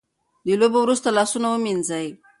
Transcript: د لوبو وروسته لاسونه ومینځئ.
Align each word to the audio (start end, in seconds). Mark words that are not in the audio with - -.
د 0.45 0.47
لوبو 0.61 0.79
وروسته 0.83 1.09
لاسونه 1.17 1.47
ومینځئ. 1.49 2.07